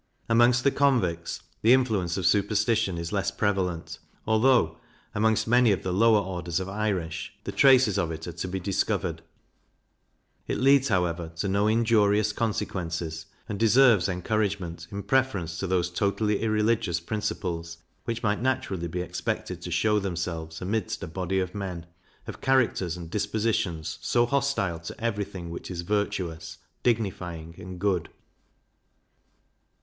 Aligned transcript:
Amongst 0.27 0.63
the 0.63 0.71
convicts 0.71 1.43
the 1.61 1.73
influence 1.73 2.17
of 2.17 2.25
superstition 2.25 2.97
is 2.97 3.11
less 3.11 3.29
prevalent, 3.29 3.99
although, 4.25 4.79
amongst 5.13 5.47
many 5.47 5.71
of 5.71 5.83
the 5.83 5.93
lower 5.93 6.17
orders 6.21 6.59
of 6.59 6.67
Irish, 6.67 7.33
the 7.43 7.51
traces 7.51 7.99
of 7.99 8.11
it 8.11 8.25
are 8.25 8.31
to 8.31 8.47
be 8.47 8.59
discovered; 8.59 9.21
it 10.47 10.57
leads, 10.57 10.87
however, 10.87 11.29
to 11.35 11.47
no 11.47 11.67
injurious 11.67 12.31
consequences, 12.33 13.27
and 13.47 13.59
deserves 13.59 14.09
encouragement, 14.09 14.87
in 14.89 15.03
preference 15.03 15.59
to 15.59 15.67
those 15.67 15.91
totally 15.91 16.41
irreligious 16.41 16.99
principles 16.99 17.77
which 18.05 18.23
might 18.23 18.41
naturally 18.41 18.87
be 18.87 19.01
expected 19.03 19.61
to 19.61 19.69
shew 19.69 19.99
themselves 19.99 20.61
amidst 20.63 21.03
a 21.03 21.07
body 21.07 21.39
of 21.39 21.53
men, 21.53 21.85
of 22.25 22.41
characters 22.41 22.97
and 22.97 23.11
dispositions 23.11 23.99
so 24.01 24.25
hostile 24.25 24.79
to 24.79 24.99
every 24.99 25.25
thing 25.25 25.51
which 25.51 25.69
is 25.69 25.81
virtuous, 25.81 26.57
dignifying, 26.81 27.53
and 27.59 27.77
good. 27.79 28.09